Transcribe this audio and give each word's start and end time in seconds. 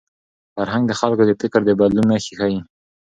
فرهنګ 0.55 0.83
د 0.87 0.91
خلکو 0.99 1.23
د 1.27 1.31
فکر 1.41 1.61
د 1.65 1.69
بدلون 1.79 2.05
نښې 2.11 2.33
ښيي. 2.39 2.59